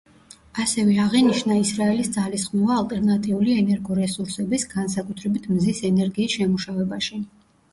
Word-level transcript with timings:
ასევე 0.61 0.95
აღინიშნა 1.01 1.57
ისრაელის 1.63 2.09
ძალისხმევა 2.15 2.73
ალტერნატიული 2.83 3.59
ენერგორესურსების, 3.65 4.67
განსაკუთრებით 4.73 5.47
მზის 5.55 5.83
ენერგიის 5.91 6.41
შემუშავებაში. 6.41 7.23